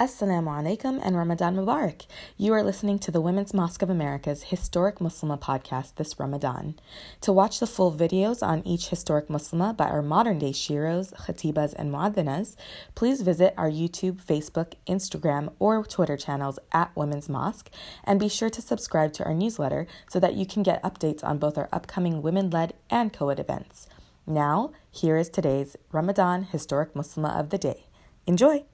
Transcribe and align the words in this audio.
Assalamu 0.00 0.48
alaikum 0.48 0.98
and 1.04 1.14
Ramadan 1.14 1.54
Mubarak. 1.56 2.06
You 2.38 2.54
are 2.54 2.62
listening 2.62 2.98
to 3.00 3.10
the 3.10 3.20
Women's 3.20 3.52
Mosque 3.52 3.82
of 3.82 3.90
America's 3.90 4.44
Historic 4.44 4.98
Muslimah 4.98 5.38
podcast 5.38 5.96
this 5.96 6.18
Ramadan. 6.18 6.76
To 7.20 7.34
watch 7.34 7.60
the 7.60 7.66
full 7.66 7.92
videos 7.92 8.42
on 8.42 8.66
each 8.66 8.88
historic 8.88 9.28
Muslimah 9.28 9.76
by 9.76 9.84
our 9.84 10.00
modern 10.00 10.38
day 10.38 10.52
shiros, 10.52 11.12
khatibas, 11.12 11.74
and 11.74 11.92
muaddinas, 11.92 12.56
please 12.94 13.20
visit 13.20 13.52
our 13.58 13.70
YouTube, 13.70 14.24
Facebook, 14.24 14.72
Instagram, 14.88 15.52
or 15.58 15.84
Twitter 15.84 16.16
channels 16.16 16.58
at 16.72 16.96
Women's 16.96 17.28
Mosque 17.28 17.68
and 18.02 18.18
be 18.18 18.30
sure 18.30 18.48
to 18.48 18.62
subscribe 18.62 19.12
to 19.12 19.24
our 19.26 19.34
newsletter 19.34 19.86
so 20.08 20.18
that 20.18 20.32
you 20.32 20.46
can 20.46 20.62
get 20.62 20.82
updates 20.82 21.22
on 21.22 21.36
both 21.36 21.58
our 21.58 21.68
upcoming 21.74 22.22
women 22.22 22.48
led 22.48 22.72
and 22.88 23.12
co 23.12 23.28
ed 23.28 23.38
events. 23.38 23.86
Now, 24.26 24.72
here 24.90 25.18
is 25.18 25.28
today's 25.28 25.76
Ramadan 25.92 26.44
Historic 26.44 26.94
Muslimah 26.94 27.38
of 27.38 27.50
the 27.50 27.58
Day. 27.58 27.84
Enjoy! 28.26 28.64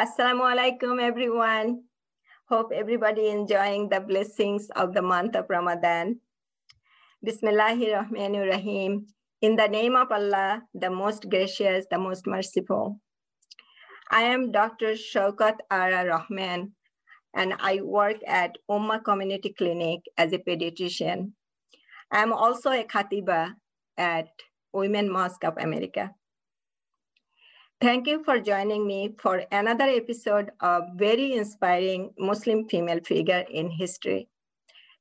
Assalamu 0.00 0.48
alaikum, 0.48 0.98
everyone. 0.98 1.82
Hope 2.48 2.72
everybody 2.74 3.28
enjoying 3.28 3.90
the 3.90 4.00
blessings 4.00 4.70
of 4.70 4.94
the 4.94 5.02
month 5.02 5.36
of 5.36 5.44
Ramadan. 5.50 6.20
Bismillahir 7.22 8.00
Rahmanir 8.00 8.48
Rahim. 8.48 9.04
In 9.42 9.56
the 9.56 9.68
name 9.68 9.96
of 9.96 10.10
Allah, 10.10 10.62
the 10.72 10.88
most 10.88 11.28
gracious, 11.28 11.84
the 11.90 11.98
most 11.98 12.26
merciful. 12.26 12.98
I 14.10 14.22
am 14.22 14.50
Dr. 14.52 14.94
Showkot 14.94 15.58
Ara 15.70 16.08
Rahman, 16.08 16.72
and 17.34 17.52
I 17.60 17.82
work 17.82 18.24
at 18.26 18.56
Ummah 18.70 19.04
Community 19.04 19.52
Clinic 19.52 20.00
as 20.16 20.32
a 20.32 20.38
pediatrician. 20.38 21.32
I 22.10 22.22
am 22.22 22.32
also 22.32 22.70
a 22.70 22.84
khatiba 22.84 23.52
at 23.98 24.30
Women 24.72 25.12
Mosque 25.12 25.44
of 25.44 25.58
America. 25.58 26.14
Thank 27.80 28.06
you 28.06 28.22
for 28.24 28.38
joining 28.38 28.86
me 28.86 29.14
for 29.18 29.42
another 29.50 29.84
episode 29.84 30.50
of 30.60 30.82
very 30.96 31.32
inspiring 31.32 32.10
Muslim 32.18 32.68
female 32.68 33.00
figure 33.02 33.46
in 33.50 33.70
history. 33.70 34.28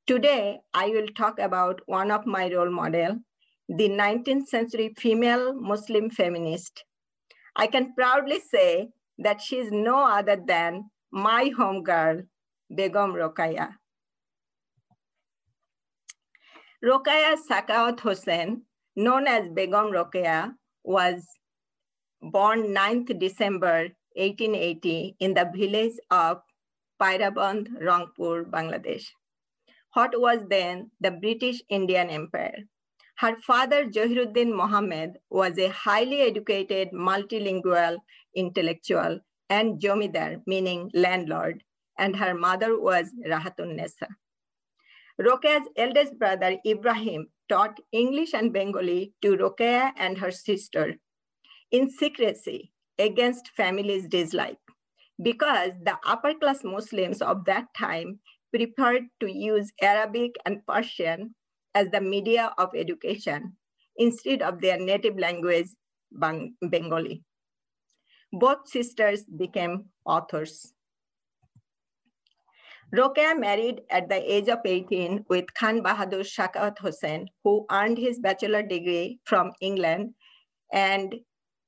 Today, 0.08 0.62
I 0.74 0.88
will 0.88 1.08
talk 1.08 1.40
about 1.40 1.82
one 1.88 2.10
of 2.10 2.26
my 2.26 2.50
role 2.50 2.72
model, 2.72 3.18
the 3.68 3.90
19th 3.90 4.48
century 4.48 4.94
female 4.98 5.54
Muslim 5.60 6.10
feminist. 6.10 6.86
I 7.54 7.68
can 7.68 7.94
proudly 7.96 8.40
say 8.40 8.92
that 9.18 9.42
she 9.42 9.58
is 9.58 9.74
no 9.74 10.08
other 10.10 10.38
than 10.48 10.90
my 11.12 11.52
home 11.58 11.84
girl, 11.84 12.22
Begum 12.74 13.12
Rokeya. 13.12 13.72
Rokeya 16.82 17.36
Sakhawat 17.46 18.00
Hossain, 18.00 18.62
known 18.96 19.28
as 19.28 19.50
Begum 19.50 19.92
Rokeya, 19.92 20.54
was 20.86 21.26
born 22.22 22.74
9th 22.74 23.20
December 23.20 23.90
1880 24.16 25.16
in 25.20 25.34
the 25.34 25.50
village 25.56 25.94
of 26.12 26.42
Pairaband, 27.02 27.70
Rangpur, 27.82 28.50
Bangladesh. 28.50 29.06
What 29.94 30.20
was 30.20 30.46
then 30.50 30.92
the 31.00 31.12
British 31.12 31.62
Indian 31.70 32.10
Empire. 32.10 32.66
Her 33.16 33.36
father, 33.46 33.86
Jahiruddin 33.86 34.54
Mohammed, 34.54 35.18
was 35.30 35.58
a 35.58 35.70
highly 35.70 36.22
educated, 36.22 36.92
multilingual 36.92 37.98
intellectual 38.36 39.20
and 39.50 39.82
jomidar, 39.82 40.42
meaning 40.46 40.92
landlord, 40.94 41.64
and 41.98 42.16
her 42.16 42.34
mother 42.34 42.80
was 42.80 43.12
Rahatun 43.28 43.76
Nessa. 43.76 44.08
Rokeya's 45.20 45.68
eldest 45.76 46.18
brother, 46.18 46.58
Ibrahim, 46.66 47.28
taught 47.50 47.80
English 47.92 48.34
and 48.34 48.54
Bengali 48.54 49.14
to 49.22 49.36
Rokea 49.36 49.92
and 49.98 50.18
her 50.18 50.32
sister, 50.32 50.96
in 51.72 51.90
secrecy 51.90 52.72
against 52.98 53.50
families' 53.56 54.08
dislike 54.08 54.58
because 55.22 55.72
the 55.84 55.98
upper 56.06 56.34
class 56.34 56.64
Muslims 56.64 57.22
of 57.22 57.46
that 57.46 57.66
time 57.78 58.20
preferred 58.54 59.04
to 59.20 59.32
use 59.32 59.72
Arabic 59.82 60.36
and 60.46 60.66
Persian 60.66 61.36
as 61.76 61.90
the 61.90 62.02
media 62.02 62.52
of 62.58 62.70
education 62.76 63.54
instead 63.98 64.42
of 64.42 64.62
their 64.62 64.80
native 64.80 65.18
language, 65.20 65.68
Bengali. 66.12 67.24
Both 68.32 68.70
sisters 68.70 69.24
became 69.24 69.86
authors. 70.06 70.74
Rokeya 72.96 73.40
married 73.40 73.82
at 73.92 74.10
the 74.10 74.34
age 74.34 74.50
of 74.50 74.60
18 74.66 75.26
with 75.30 75.54
Khan 75.54 75.84
Bahadur 75.84 76.26
Sakhawat 76.26 76.78
Hossain, 76.80 77.28
who 77.44 77.66
earned 77.72 78.00
his 78.00 78.20
bachelor 78.20 78.64
degree 78.64 79.20
from 79.26 79.52
England 79.62 80.16
and 80.74 81.14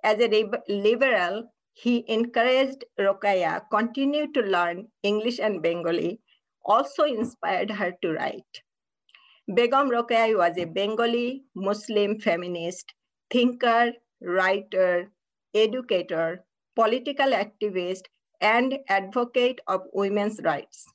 as 0.04 0.20
a 0.20 0.50
liberal, 0.68 1.52
he 1.74 2.04
encouraged 2.08 2.84
Rokeya 3.00 3.62
continue 3.72 4.32
to 4.34 4.42
learn 4.42 4.88
English 5.04 5.40
and 5.40 5.62
Bengali, 5.62 6.20
also 6.66 7.04
inspired 7.04 7.72
her 7.72 7.94
to 8.02 8.14
write. 8.14 8.62
Begum 9.54 9.90
Rokeya 9.90 10.38
was 10.38 10.58
a 10.58 10.66
Bengali 10.66 11.44
Muslim 11.56 12.20
feminist, 12.20 12.94
thinker, 13.32 13.94
writer, 14.22 15.12
educator, 15.54 16.44
political 16.76 17.32
activist, 17.32 18.04
and 18.40 18.80
advocate 18.90 19.60
of 19.68 19.82
women's 19.94 20.40
rights. 20.44 20.86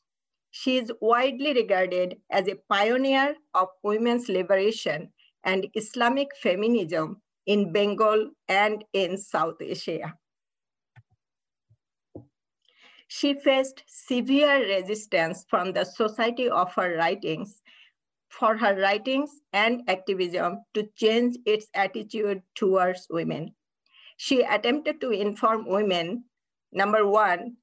She 0.50 0.78
is 0.78 0.92
widely 1.00 1.52
regarded 1.52 2.16
as 2.30 2.48
a 2.48 2.56
pioneer 2.68 3.36
of 3.54 3.68
women's 3.82 4.28
liberation 4.28 5.12
and 5.44 5.66
Islamic 5.74 6.28
feminism 6.42 7.20
in 7.46 7.72
Bengal 7.72 8.30
and 8.48 8.84
in 8.92 9.16
South 9.16 9.60
Asia. 9.60 10.14
She 13.08 13.34
faced 13.34 13.84
severe 13.86 14.58
resistance 14.66 15.44
from 15.48 15.72
the 15.72 15.84
society 15.84 16.48
of 16.48 16.74
her 16.74 16.96
writings 16.96 17.62
for 18.28 18.56
her 18.56 18.74
writings 18.80 19.30
and 19.52 19.82
activism 19.88 20.58
to 20.74 20.88
change 20.96 21.36
its 21.46 21.66
attitude 21.74 22.42
towards 22.54 23.06
women. 23.08 23.54
She 24.18 24.42
attempted 24.42 25.00
to 25.00 25.10
inform 25.10 25.66
women, 25.66 26.24
number 26.72 27.06
one, 27.06 27.56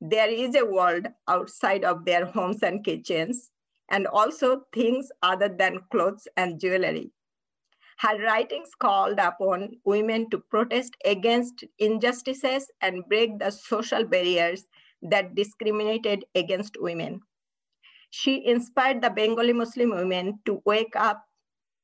there 0.00 0.30
is 0.30 0.54
a 0.54 0.64
world 0.64 1.06
outside 1.26 1.84
of 1.84 2.04
their 2.04 2.24
homes 2.24 2.62
and 2.62 2.84
kitchens, 2.84 3.50
and 3.90 4.06
also 4.06 4.62
things 4.72 5.10
other 5.22 5.48
than 5.48 5.80
clothes 5.90 6.28
and 6.36 6.60
jewelry. 6.60 7.10
Her 7.98 8.16
writings 8.22 8.70
called 8.78 9.18
upon 9.18 9.76
women 9.84 10.30
to 10.30 10.38
protest 10.38 10.96
against 11.04 11.64
injustices 11.78 12.70
and 12.80 13.04
break 13.08 13.38
the 13.38 13.50
social 13.50 14.04
barriers 14.04 14.66
that 15.02 15.34
discriminated 15.34 16.24
against 16.34 16.76
women. 16.80 17.20
She 18.10 18.46
inspired 18.46 19.02
the 19.02 19.10
Bengali 19.10 19.52
Muslim 19.52 19.90
women 19.90 20.38
to 20.46 20.62
wake 20.64 20.94
up 20.96 21.24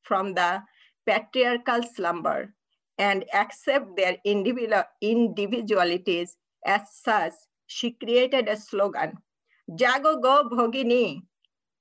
from 0.02 0.34
the 0.34 0.62
patriarchal 1.04 1.82
slumber 1.82 2.54
and 2.96 3.24
accept 3.34 3.96
their 3.96 4.16
individual 4.24 4.84
individualities 5.00 6.36
as 6.64 6.82
such. 6.94 7.32
She 7.66 7.90
created 7.92 8.48
a 8.48 8.56
slogan, 8.56 9.18
Jago 9.66 10.20
Go 10.20 10.48
Bhogini. 10.48 11.22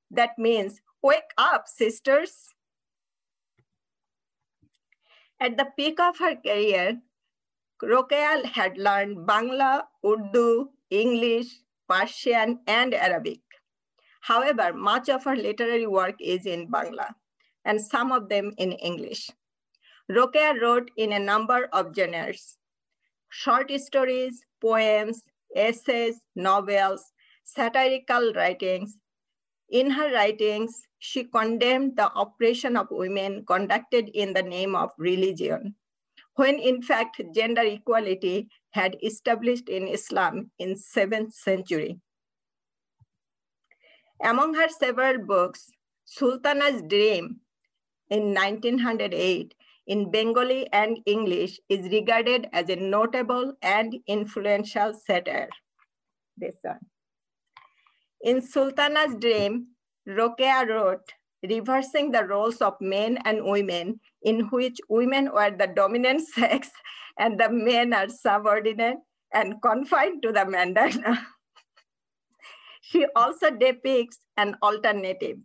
That 0.10 0.32
means, 0.40 0.82
wake 1.04 1.32
up, 1.38 1.68
sisters. 1.68 2.50
At 5.40 5.58
the 5.58 5.68
peak 5.78 6.00
of 6.00 6.18
her 6.20 6.36
career, 6.36 7.02
Rokeya 7.82 8.46
had 8.46 8.78
learned 8.78 9.28
Bangla, 9.28 9.84
Urdu, 10.06 10.70
English, 10.90 11.48
Persian, 11.90 12.60
and 12.68 12.94
Arabic. 12.94 13.42
However, 14.22 14.72
much 14.74 15.10
of 15.10 15.24
her 15.26 15.36
literary 15.36 15.86
work 15.88 16.16
is 16.22 16.46
in 16.46 16.72
Bangla, 16.72 17.14
and 17.66 17.82
some 17.82 18.12
of 18.12 18.30
them 18.30 18.54
in 18.58 18.72
English. 18.74 19.30
Rokeya 20.10 20.62
wrote 20.62 20.92
in 20.98 21.12
a 21.12 21.20
number 21.20 21.68
of 21.74 21.94
genres, 21.96 22.58
short 23.30 23.72
stories, 23.80 24.46
poems, 24.62 25.24
essays, 25.56 26.22
novels, 26.36 27.12
satirical 27.44 28.34
writings. 28.34 28.98
In 29.74 29.90
her 29.90 30.14
writings, 30.14 30.88
she 31.00 31.24
condemned 31.24 31.98
the 31.98 32.14
oppression 32.14 32.78
of 32.78 32.92
women 32.92 33.44
conducted 33.48 34.10
in 34.14 34.32
the 34.32 34.44
name 34.44 34.76
of 34.76 34.92
religion, 35.00 35.74
when 36.36 36.60
in 36.60 36.84
fact 36.84 37.20
gender 37.34 37.64
equality 37.64 38.50
had 38.70 38.96
established 39.02 39.70
in 39.70 39.88
Islam 39.88 40.52
in 40.60 40.76
7th 40.76 41.34
century. 41.34 42.00
Among 44.24 44.54
her 44.54 44.70
several 44.70 45.18
books, 45.26 45.72
Sultana's 46.06 46.84
Dream 46.84 47.42
in 48.12 48.32
1908 48.36 49.56
in 49.88 50.12
Bengali 50.12 50.72
and 50.72 51.00
English 51.08 51.60
is 51.68 51.92
regarded 51.92 52.48
as 52.54 52.70
a 52.70 52.76
notable 52.76 53.54
and 53.64 53.96
influential 54.06 54.94
satire. 54.94 55.50
This 56.38 56.58
one. 56.62 56.93
In 58.24 58.42
Sultana's 58.42 59.16
Dream, 59.20 59.68
Rokeya 60.08 60.66
wrote, 60.70 61.12
reversing 61.44 62.10
the 62.12 62.24
roles 62.24 62.62
of 62.62 62.80
men 62.80 63.18
and 63.26 63.44
women 63.44 64.00
in 64.22 64.46
which 64.48 64.80
women 64.88 65.30
were 65.34 65.52
the 65.52 65.68
dominant 65.68 66.26
sex 66.34 66.70
and 67.20 67.38
the 67.38 67.50
men 67.50 67.94
are 67.94 68.08
subordinate 68.08 69.00
and 69.34 69.62
confined 69.62 70.24
to 70.24 70.32
the 70.32 70.46
mardana. 70.46 71.20
she 72.82 73.06
also 73.14 73.52
depicts 73.52 74.20
an 74.38 74.56
alternative 74.64 75.38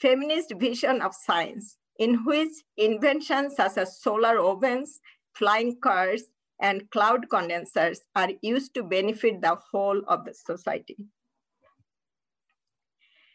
feminist 0.00 0.52
vision 0.58 1.02
of 1.02 1.14
science 1.14 1.76
in 2.00 2.24
which 2.24 2.50
inventions 2.76 3.54
such 3.54 3.78
as 3.78 4.00
solar 4.00 4.40
ovens, 4.40 4.98
flying 5.34 5.78
cars, 5.80 6.24
and 6.60 6.90
cloud 6.90 7.28
condensers 7.30 8.00
are 8.16 8.30
used 8.42 8.74
to 8.74 8.82
benefit 8.82 9.40
the 9.40 9.56
whole 9.70 10.02
of 10.08 10.24
the 10.24 10.34
society. 10.34 10.96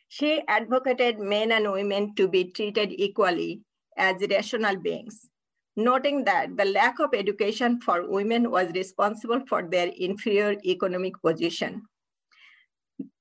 She 0.10 0.42
advocated 0.48 1.20
men 1.20 1.52
and 1.52 1.72
women 1.72 2.16
to 2.16 2.28
be 2.28 2.46
treated 2.46 2.92
equally 3.00 3.62
as 3.96 4.16
rational 4.28 4.76
beings, 4.76 5.30
noting 5.76 6.24
that 6.24 6.58
the 6.58 6.66
lack 6.66 7.00
of 7.00 7.14
education 7.14 7.80
for 7.80 8.10
women 8.10 8.50
was 8.50 8.72
responsible 8.74 9.42
for 9.48 9.70
their 9.70 9.92
inferior 9.96 10.58
economic 10.66 11.22
position. 11.22 11.84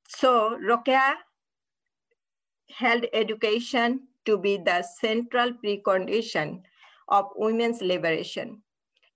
So 0.08 0.56
Rokeya 0.58 1.16
held 2.70 3.04
education 3.12 4.08
to 4.24 4.38
be 4.38 4.56
the 4.56 4.82
central 4.82 5.52
precondition 5.52 6.62
of 7.08 7.26
women's 7.36 7.82
liberation, 7.82 8.62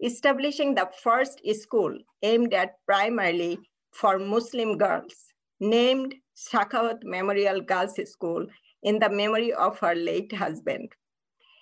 establishing 0.02 0.75
the 0.75 0.90
first 1.02 1.40
school 1.54 1.96
aimed 2.22 2.52
at 2.52 2.75
primarily 2.86 3.58
for 3.92 4.18
Muslim 4.18 4.76
girls, 4.76 5.14
named 5.58 6.14
Sakhawat 6.50 7.04
Memorial 7.04 7.60
Girls 7.60 7.98
School 8.10 8.46
in 8.82 8.98
the 8.98 9.08
memory 9.08 9.52
of 9.52 9.78
her 9.78 9.94
late 9.94 10.32
husband. 10.32 10.92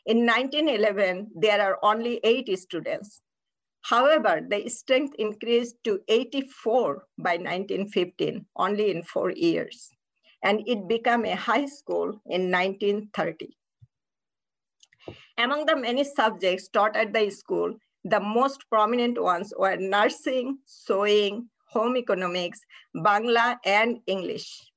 In 0.07 0.25
1911, 0.27 1.31
there 1.35 1.61
are 1.61 1.79
only 1.83 2.21
eight 2.25 2.49
students. 2.59 3.21
However, 3.83 4.41
the 4.47 4.69
strength 4.69 5.15
increased 5.19 5.77
to 5.85 6.01
84 6.09 7.07
by 7.19 7.37
1915, 7.37 8.47
only 8.57 8.91
in 8.91 9.03
four 9.03 9.31
years. 9.31 9.91
And 10.43 10.63
it 10.67 10.89
became 10.89 11.25
a 11.25 11.37
high 11.37 11.67
school 11.67 12.21
in 12.27 12.51
1930. 12.51 13.57
Among 15.39 15.67
the 15.67 15.77
many 15.77 16.05
subjects 16.05 16.69
taught 16.69 16.97
at 16.97 17.13
the 17.13 17.31
school, 17.31 17.75
the 18.05 18.21
most 18.21 18.65
prominent 18.71 19.21
ones 19.23 19.53
were 19.59 19.77
nursing, 19.77 20.59
sewing, 20.65 21.49
home 21.69 21.97
economics, 21.97 22.61
Bangla, 22.97 23.59
and 23.65 24.01
English. 24.07 24.70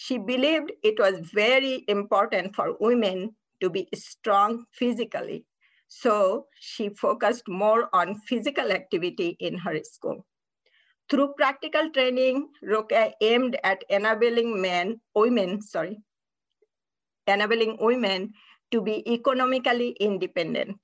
She 0.00 0.16
believed 0.16 0.70
it 0.84 0.96
was 1.00 1.18
very 1.34 1.84
important 1.88 2.54
for 2.54 2.76
women 2.78 3.34
to 3.60 3.68
be 3.68 3.88
strong 3.96 4.64
physically. 4.70 5.44
So 5.88 6.46
she 6.60 6.90
focused 6.90 7.48
more 7.48 7.88
on 7.92 8.14
physical 8.14 8.70
activity 8.70 9.36
in 9.40 9.58
her 9.58 9.82
school. 9.82 10.24
Through 11.10 11.34
practical 11.36 11.90
training, 11.90 12.48
Rokeya 12.62 13.14
aimed 13.20 13.58
at 13.64 13.82
enabling 13.90 14.62
men, 14.62 15.00
women, 15.16 15.60
sorry, 15.62 15.98
enabling 17.26 17.78
women 17.80 18.34
to 18.70 18.80
be 18.80 19.02
economically 19.12 19.96
independent. 19.98 20.78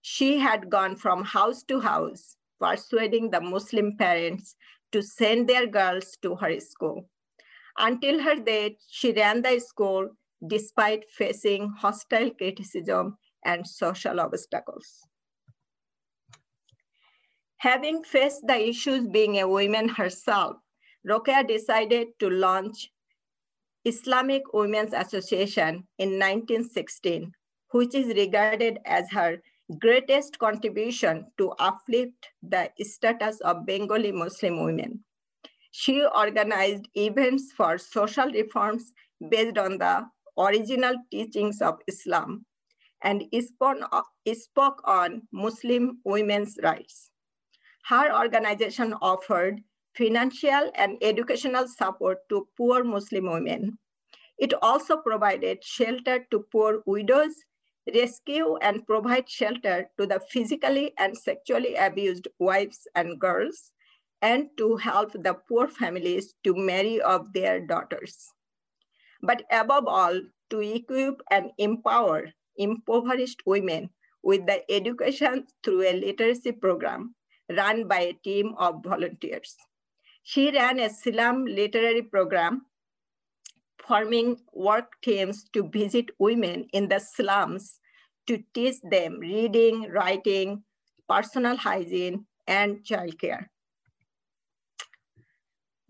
She 0.00 0.38
had 0.38 0.68
gone 0.68 0.96
from 0.96 1.22
house 1.22 1.62
to 1.68 1.78
house, 1.78 2.36
persuading 2.60 3.30
the 3.30 3.40
Muslim 3.40 3.96
parents 3.96 4.56
to 4.90 5.02
send 5.02 5.48
their 5.48 5.68
girls 5.68 6.18
to 6.22 6.34
her 6.34 6.58
school. 6.58 7.08
Until 7.78 8.20
her 8.20 8.36
death, 8.36 8.72
she 8.90 9.12
ran 9.12 9.42
the 9.42 9.58
school 9.60 10.10
despite 10.46 11.08
facing 11.10 11.70
hostile 11.78 12.30
criticism 12.30 13.16
and 13.44 13.66
social 13.66 14.20
obstacles. 14.20 15.00
Having 17.58 18.02
faced 18.02 18.46
the 18.46 18.68
issues 18.68 19.06
being 19.06 19.38
a 19.38 19.48
woman 19.48 19.88
herself, 19.88 20.56
Rokeya 21.08 21.46
decided 21.46 22.08
to 22.18 22.28
launch 22.28 22.90
Islamic 23.84 24.42
Women's 24.52 24.92
Association 24.92 25.86
in 25.98 26.18
1916, 26.18 27.32
which 27.70 27.94
is 27.94 28.14
regarded 28.14 28.78
as 28.84 29.10
her 29.10 29.38
greatest 29.78 30.38
contribution 30.38 31.26
to 31.38 31.50
uplift 31.58 32.28
the 32.42 32.70
status 32.80 33.40
of 33.40 33.64
Bengali 33.64 34.12
Muslim 34.12 34.64
women. 34.64 35.04
She 35.72 36.04
organized 36.04 36.86
events 36.94 37.52
for 37.56 37.78
social 37.78 38.30
reforms 38.30 38.92
based 39.30 39.58
on 39.58 39.78
the 39.78 40.06
original 40.38 40.94
teachings 41.10 41.60
of 41.60 41.80
Islam 41.88 42.44
and 43.02 43.24
spoke 44.34 44.80
on 44.84 45.22
Muslim 45.32 45.98
women's 46.04 46.58
rights. 46.62 47.10
Her 47.86 48.14
organization 48.14 48.94
offered 49.00 49.60
financial 49.96 50.70
and 50.74 50.98
educational 51.02 51.66
support 51.66 52.18
to 52.28 52.46
poor 52.56 52.84
Muslim 52.84 53.32
women. 53.32 53.78
It 54.38 54.54
also 54.62 54.98
provided 54.98 55.64
shelter 55.64 56.26
to 56.30 56.46
poor 56.52 56.82
widows, 56.86 57.34
rescue 57.94 58.56
and 58.56 58.86
provide 58.86 59.28
shelter 59.28 59.90
to 59.98 60.06
the 60.06 60.20
physically 60.30 60.92
and 60.98 61.16
sexually 61.16 61.74
abused 61.76 62.28
wives 62.38 62.86
and 62.94 63.18
girls, 63.18 63.72
and 64.22 64.48
to 64.56 64.76
help 64.76 65.12
the 65.12 65.34
poor 65.48 65.68
families 65.68 66.34
to 66.44 66.54
marry 66.54 67.02
off 67.02 67.26
their 67.34 67.60
daughters. 67.66 68.30
But 69.20 69.42
above 69.50 69.86
all, 69.86 70.20
to 70.50 70.60
equip 70.60 71.20
and 71.30 71.50
empower 71.58 72.32
impoverished 72.56 73.42
women 73.46 73.90
with 74.22 74.46
the 74.46 74.60
education 74.70 75.46
through 75.64 75.82
a 75.82 75.98
literacy 75.98 76.52
program 76.52 77.14
run 77.56 77.88
by 77.88 78.00
a 78.00 78.12
team 78.24 78.54
of 78.58 78.84
volunteers. 78.84 79.56
She 80.22 80.50
ran 80.50 80.78
a 80.78 80.88
Silam 80.88 81.44
literary 81.52 82.02
program 82.02 82.66
forming 83.86 84.36
work 84.52 84.92
teams 85.02 85.44
to 85.52 85.68
visit 85.68 86.10
women 86.18 86.66
in 86.72 86.88
the 86.88 87.00
slums 87.00 87.80
to 88.26 88.38
teach 88.54 88.76
them 88.88 89.18
reading, 89.18 89.90
writing, 89.90 90.62
personal 91.08 91.56
hygiene, 91.56 92.26
and 92.46 92.84
childcare. 92.84 93.46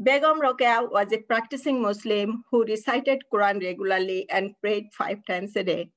Begum 0.02 0.40
Rokeya 0.40 0.90
was 0.90 1.12
a 1.12 1.18
practicing 1.18 1.80
Muslim 1.80 2.42
who 2.50 2.64
recited 2.64 3.22
Quran 3.32 3.62
regularly 3.62 4.26
and 4.30 4.58
prayed 4.60 4.86
five 4.92 5.24
times 5.26 5.54
a 5.54 5.62
day. 5.62 5.90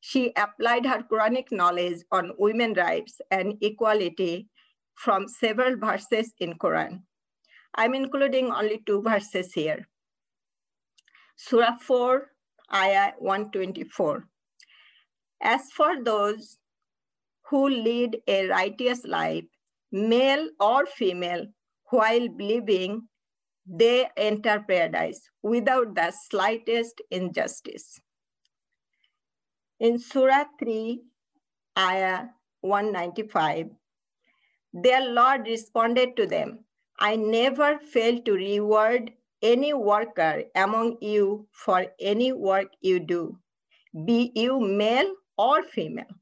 She 0.00 0.32
applied 0.34 0.84
her 0.86 1.04
Quranic 1.08 1.52
knowledge 1.52 2.02
on 2.10 2.32
women 2.36 2.74
rights 2.74 3.20
and 3.30 3.56
equality 3.60 4.48
from 4.96 5.28
several 5.28 5.76
verses 5.76 6.32
in 6.38 6.54
Quran. 6.54 7.02
I'm 7.76 7.94
including 7.94 8.50
only 8.50 8.82
two 8.86 9.02
verses 9.02 9.52
here. 9.52 9.86
Surah 11.36 11.76
4, 11.76 12.30
Ayah 12.74 13.12
124. 13.18 14.26
As 15.42 15.70
for 15.70 16.02
those 16.02 16.58
who 17.50 17.68
lead 17.68 18.18
a 18.26 18.48
righteous 18.48 19.04
life, 19.04 19.44
male 19.92 20.48
or 20.58 20.86
female, 20.86 21.46
while 21.90 22.28
believing, 22.28 23.06
they 23.66 24.08
enter 24.16 24.64
paradise 24.66 25.28
without 25.42 25.94
the 25.94 26.10
slightest 26.10 27.00
injustice. 27.10 28.00
In 29.80 29.98
Surah 29.98 30.44
3, 30.58 31.00
Ayah 31.76 32.26
195, 32.60 33.70
their 34.72 35.08
Lord 35.10 35.46
responded 35.46 36.16
to 36.16 36.26
them, 36.26 36.64
I 36.98 37.16
never 37.16 37.78
fail 37.78 38.20
to 38.22 38.32
reward 38.32 39.12
any 39.42 39.74
worker 39.74 40.44
among 40.54 40.96
you 41.00 41.46
for 41.52 41.86
any 42.00 42.32
work 42.32 42.68
you 42.80 43.00
do, 43.00 43.38
be 44.04 44.32
you 44.34 44.60
male 44.60 45.12
or 45.36 45.62
female. 45.62 46.14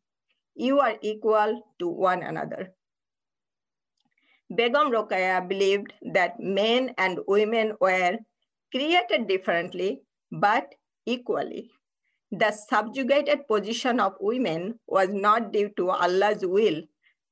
You 0.55 0.81
are 0.81 0.97
equal 1.01 1.63
to 1.79 1.89
one 1.89 2.23
another. 2.23 2.75
Begum 4.55 4.91
Rokeya 4.91 5.49
believed 5.49 5.95
that 6.13 6.39
men 6.39 6.93
and 6.99 7.21
women 7.27 7.73
were 7.81 8.19
created 8.71 9.27
differently, 9.27 10.03
but 10.31 10.75
equally. 11.07 11.71
The 12.31 12.51
subjugated 12.51 13.47
position 13.47 13.99
of 13.99 14.17
women 14.21 14.79
was 14.87 15.09
not 15.09 15.53
due 15.53 15.71
to 15.77 15.91
Allah's 15.91 16.45
will, 16.45 16.83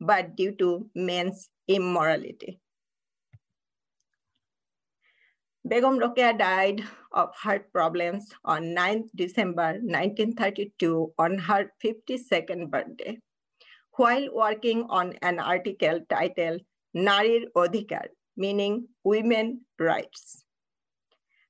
but 0.00 0.34
due 0.34 0.52
to 0.52 0.88
men's 0.94 1.50
immorality. 1.68 2.58
Begum 5.68 5.98
Rokeya 5.98 6.38
died 6.38 6.82
of 7.12 7.34
heart 7.34 7.70
problems 7.70 8.32
on 8.44 8.74
9th 8.74 9.10
December 9.14 9.72
1932 9.82 11.12
on 11.18 11.38
her 11.38 11.70
52nd 11.84 12.70
birthday 12.70 13.18
while 13.96 14.26
working 14.32 14.84
on 14.88 15.12
an 15.20 15.38
article 15.38 16.00
titled 16.08 16.62
Narir 16.96 17.46
Odhikar, 17.56 18.08
meaning 18.36 18.88
women 19.04 19.62
rights. 19.78 20.44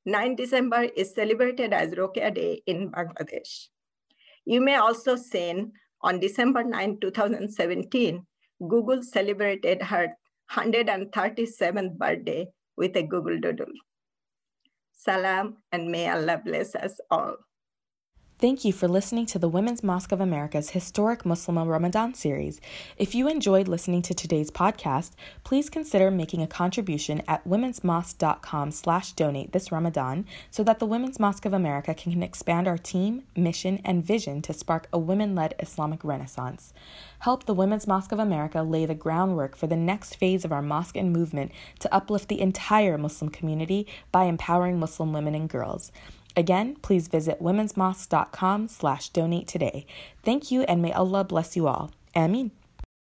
9 0.06 0.36
December 0.36 0.82
is 0.96 1.14
celebrated 1.14 1.72
as 1.72 1.92
Rokeya 1.92 2.34
Day 2.34 2.62
in 2.66 2.90
Bangladesh. 2.90 3.68
You 4.44 4.60
may 4.60 4.76
also 4.76 5.16
see 5.16 5.64
on 6.02 6.20
December 6.20 6.64
9, 6.64 6.98
2017, 7.00 8.26
Google 8.66 9.02
celebrated 9.02 9.82
her 9.82 10.16
137th 10.52 11.96
birthday 11.98 12.46
with 12.76 12.96
a 12.96 13.02
Google 13.02 13.38
Doodle. 13.38 13.72
Salam 14.92 15.58
and 15.72 15.90
may 15.90 16.08
Allah 16.10 16.40
bless 16.44 16.74
us 16.74 16.98
all. 17.10 17.36
Thank 18.40 18.64
you 18.64 18.72
for 18.72 18.88
listening 18.88 19.26
to 19.26 19.38
the 19.38 19.50
Women's 19.50 19.82
Mosque 19.82 20.12
of 20.12 20.20
America's 20.22 20.70
historic 20.70 21.26
Muslim 21.26 21.58
Ramadan 21.58 22.14
series. 22.14 22.58
If 22.96 23.14
you 23.14 23.28
enjoyed 23.28 23.68
listening 23.68 24.00
to 24.00 24.14
today's 24.14 24.50
podcast, 24.50 25.10
please 25.44 25.68
consider 25.68 26.10
making 26.10 26.40
a 26.40 26.46
contribution 26.46 27.20
at 27.28 27.46
womensmosque.com 27.46 28.70
slash 28.70 29.12
donate 29.12 29.52
this 29.52 29.70
Ramadan 29.70 30.24
so 30.50 30.64
that 30.64 30.78
the 30.78 30.86
Women's 30.86 31.20
Mosque 31.20 31.44
of 31.44 31.52
America 31.52 31.92
can 31.92 32.22
expand 32.22 32.66
our 32.66 32.78
team, 32.78 33.24
mission, 33.36 33.78
and 33.84 34.02
vision 34.02 34.40
to 34.40 34.54
spark 34.54 34.88
a 34.90 34.98
women-led 34.98 35.54
Islamic 35.58 36.02
renaissance. 36.02 36.72
Help 37.18 37.44
the 37.44 37.52
Women's 37.52 37.86
Mosque 37.86 38.12
of 38.12 38.18
America 38.18 38.62
lay 38.62 38.86
the 38.86 38.94
groundwork 38.94 39.54
for 39.54 39.66
the 39.66 39.76
next 39.76 40.14
phase 40.16 40.46
of 40.46 40.52
our 40.52 40.62
mosque 40.62 40.96
and 40.96 41.12
movement 41.12 41.52
to 41.80 41.94
uplift 41.94 42.28
the 42.28 42.40
entire 42.40 42.96
Muslim 42.96 43.30
community 43.30 43.86
by 44.10 44.24
empowering 44.24 44.80
Muslim 44.80 45.12
women 45.12 45.34
and 45.34 45.50
girls. 45.50 45.92
Again, 46.36 46.76
please 46.82 47.08
visit 47.08 47.40
womensmosque.com 47.40 48.68
slash 48.68 49.08
donate 49.10 49.48
today. 49.48 49.86
Thank 50.22 50.50
you 50.50 50.62
and 50.62 50.80
may 50.80 50.92
Allah 50.92 51.24
bless 51.24 51.56
you 51.56 51.66
all. 51.66 51.90
Amin. 52.16 52.50